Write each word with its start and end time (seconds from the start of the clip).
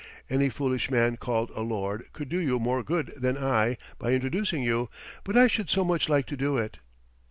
Any 0.31 0.49
foolish 0.49 0.89
man 0.89 1.15
called 1.17 1.51
a 1.53 1.61
lord 1.61 2.11
could 2.11 2.27
do 2.27 2.39
you 2.39 2.57
more 2.57 2.81
good 2.81 3.13
than 3.17 3.37
I 3.37 3.77
by 3.99 4.13
introducing 4.13 4.63
you, 4.63 4.89
but 5.23 5.37
I 5.37 5.45
should 5.45 5.69
so 5.69 5.85
much 5.85 6.09
like 6.09 6.25
to 6.25 6.35
do 6.35 6.57
it." 6.57 6.79